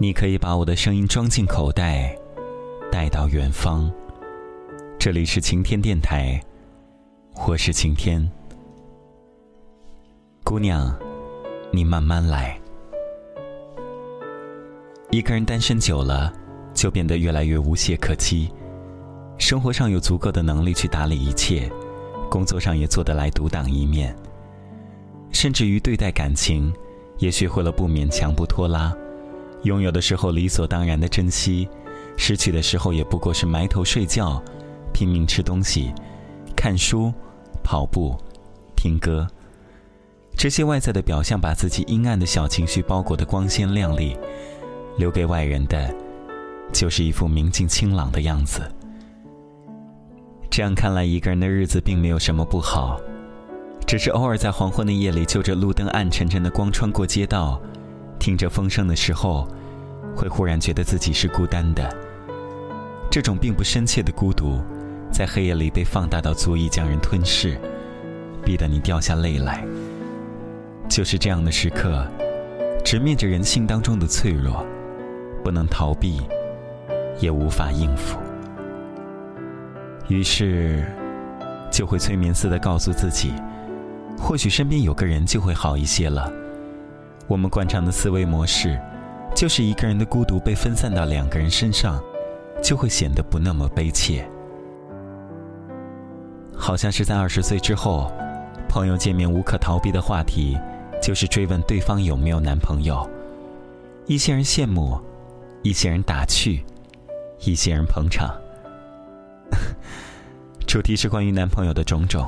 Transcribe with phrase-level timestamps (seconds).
[0.00, 2.16] 你可以把我的声音装进口袋，
[2.88, 3.90] 带到远方。
[4.96, 6.40] 这里是晴天电台，
[7.48, 8.24] 我是晴天。
[10.44, 10.96] 姑娘，
[11.72, 12.56] 你慢慢来。
[15.10, 16.32] 一个人单身久了，
[16.72, 18.48] 就变得越来越无懈可击。
[19.36, 21.68] 生活上有足够的能力去打理一切，
[22.30, 24.14] 工作上也做得来独当一面，
[25.32, 26.72] 甚至于对待感情，
[27.18, 28.96] 也学会了不勉强不拖拉。
[29.62, 31.68] 拥有的时候理所当然的珍惜，
[32.16, 34.42] 失去的时候也不过是埋头睡觉，
[34.92, 35.92] 拼命吃东西，
[36.56, 37.12] 看书，
[37.62, 38.16] 跑步，
[38.76, 39.26] 听歌。
[40.36, 44.16] 这些外在的表象，把自己阴暗的小情绪包裹得光鲜亮丽，
[44.96, 45.92] 留给外人的，
[46.72, 48.62] 就是一副明净清朗的样子。
[50.48, 53.00] 这样看来，一个人的日子并没有什么不好，
[53.84, 57.60] 只是偶尔在黄昏的夜里，就着路灯暗沉沉的光穿过街道。
[58.18, 59.46] 听着风声的时候，
[60.14, 61.88] 会忽然觉得自己是孤单的。
[63.10, 64.60] 这种并不深切的孤独，
[65.10, 67.58] 在黑夜里被放大到足以将人吞噬，
[68.44, 69.64] 逼得你掉下泪来。
[70.88, 72.06] 就是这样的时刻，
[72.84, 74.64] 直面着人性当中的脆弱，
[75.44, 76.20] 不能逃避，
[77.20, 78.18] 也无法应付。
[80.08, 80.84] 于是，
[81.70, 83.32] 就会催眠似的告诉自己，
[84.18, 86.32] 或许身边有个人就会好一些了。
[87.28, 88.80] 我们惯常的思维模式，
[89.36, 92.02] 就是一个人的孤独被分散到两个人身上，
[92.62, 94.26] 就会显得不那么悲切。
[96.56, 98.10] 好像是在二十岁之后，
[98.66, 100.58] 朋友见面无可逃避的话题，
[101.02, 103.08] 就是追问对方有没有男朋友。
[104.06, 104.98] 一些人羡慕，
[105.62, 106.64] 一些人打趣，
[107.44, 108.34] 一些人捧场。
[110.66, 112.26] 主题是关于男朋友的种种，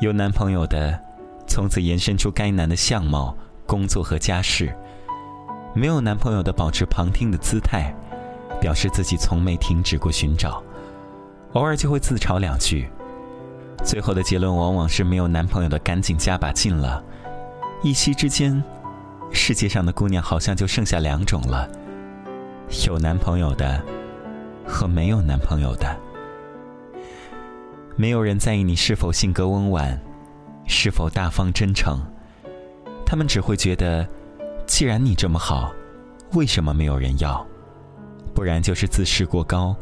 [0.00, 0.98] 有男朋友的，
[1.46, 3.36] 从此延伸出该男的相貌。
[3.72, 4.70] 工作和家事，
[5.74, 7.90] 没有男朋友的保持旁听的姿态，
[8.60, 10.62] 表示自己从没停止过寻找，
[11.54, 12.90] 偶尔就会自嘲两句，
[13.82, 17.02] 最后的结论往往是没有男朋友的赶紧加把劲了。
[17.82, 18.62] 一夕之间，
[19.30, 21.66] 世界上的姑娘好像就剩下两种了：
[22.86, 23.82] 有男朋友的
[24.66, 25.98] 和没有男朋友的。
[27.96, 29.98] 没有人在意你是否性格温婉，
[30.66, 31.98] 是否大方真诚。
[33.12, 34.08] 他们只会觉得，
[34.66, 35.70] 既然你这么好，
[36.32, 37.46] 为什么没有人要？
[38.34, 39.76] 不然就是自视过高。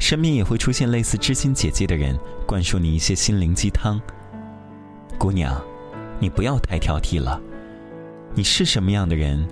[0.00, 4.00] 身边也会出现类似知心姐姐的人，灌输你一些心灵鸡汤。
[5.16, 5.62] 姑娘，
[6.18, 7.40] 你不要太挑剔了。
[8.34, 9.46] 你是什么样的人，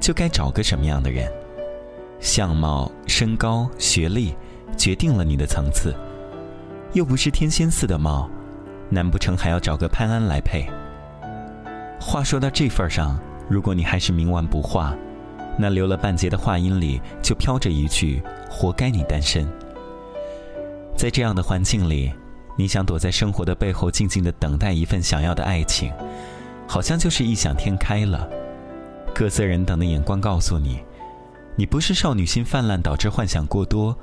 [0.00, 1.28] 就该找个什么样的人。
[2.20, 4.32] 相貌、身高、学历，
[4.76, 5.92] 决定了你的层次。
[6.92, 8.30] 又不是天仙似的貌，
[8.88, 10.64] 难不成还要找个潘安来配？
[12.00, 14.96] 话说到这份上，如果你还是冥顽不化，
[15.58, 19.46] 那留了半截的话音里就飘着一句“活该你单身”。
[20.96, 22.12] 在这样的环境里，
[22.56, 25.92] 你想躲在生活的背后静静的等待一份想要的爱情，
[26.66, 28.28] 好像就是异想天开了。
[29.14, 30.80] 各色人等的眼光告诉你，
[31.56, 33.96] 你不是少女心泛滥导致幻想过多，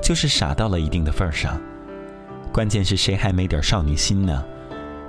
[0.00, 1.60] 就是傻到了一定的份上。
[2.52, 4.44] 关键是谁还没点少女心呢？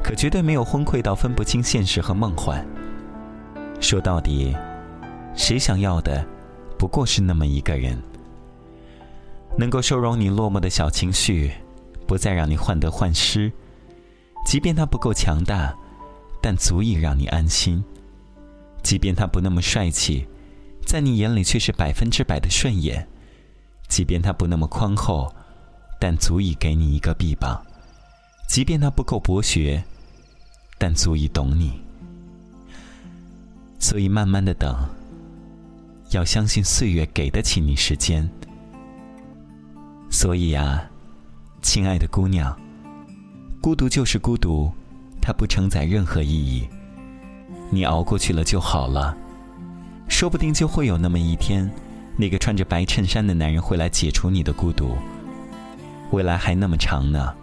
[0.03, 2.65] 可绝对没有昏聩到分不清现实和梦幻。
[3.79, 4.55] 说到底，
[5.35, 6.25] 谁想要的，
[6.77, 7.97] 不过是那么一个人，
[9.57, 11.51] 能够收容你落寞的小情绪，
[12.07, 13.51] 不再让你患得患失。
[14.45, 15.73] 即便他不够强大，
[16.41, 17.83] 但足以让你安心；
[18.83, 20.27] 即便他不那么帅气，
[20.83, 23.05] 在你眼里却是百分之百的顺眼；
[23.87, 25.31] 即便他不那么宽厚，
[25.99, 27.61] 但足以给你一个臂膀；
[28.51, 29.81] 即便他不够博学。
[30.77, 31.79] 但足以懂你，
[33.79, 34.75] 所以慢慢的等。
[36.09, 38.29] 要相信岁月给得起你时间。
[40.09, 40.83] 所以啊，
[41.61, 42.53] 亲爱的姑娘，
[43.61, 44.69] 孤独就是孤独，
[45.21, 46.67] 它不承载任何意义。
[47.69, 49.15] 你熬过去了就好了，
[50.09, 51.71] 说不定就会有那么一天，
[52.17, 54.97] 那个穿着白衬衫的男人会来解除你的孤独。
[56.09, 57.33] 未来还那么长呢，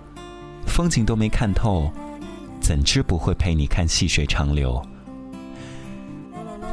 [0.79, 1.91] 风景都没看透。
[2.61, 4.81] 怎知不会陪你看细水长流？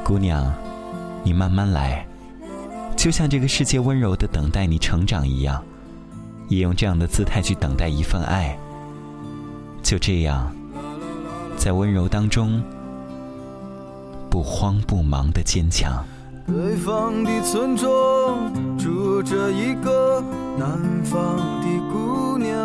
[0.04, 0.54] 姑娘，
[1.24, 2.06] 你慢慢来，
[2.96, 5.60] 就像这个世界温柔的等待你成长一样，
[6.50, 8.56] 也用这样的姿态去等待一份爱。
[9.81, 10.56] 就这样，
[11.57, 12.62] 在温柔当中，
[14.30, 16.06] 不慌不忙的坚强。
[16.46, 20.24] 北方的村庄住着一个
[20.60, 22.65] 南方的姑娘。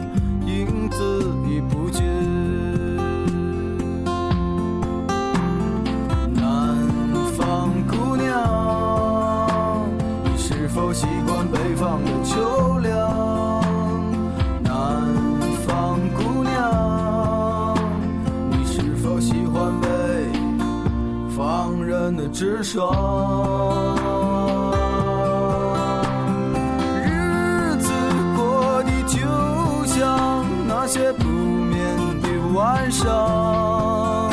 [19.31, 19.87] 喜欢北
[21.35, 22.91] 方人的直爽？
[30.87, 31.79] 些不眠
[32.21, 34.29] 的晚上，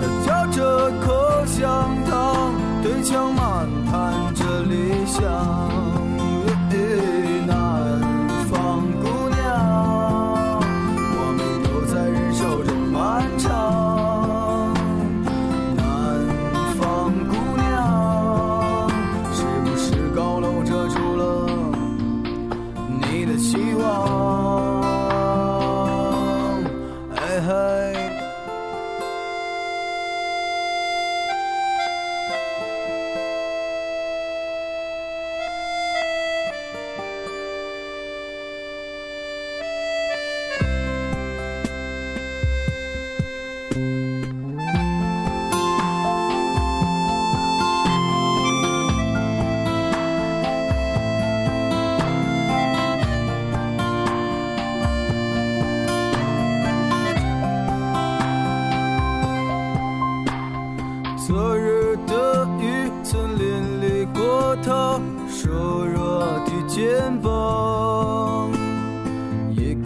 [0.24, 1.68] 嚼着口香
[2.08, 5.59] 糖，对墙漫谈着理想。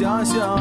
[0.00, 0.59] 家乡，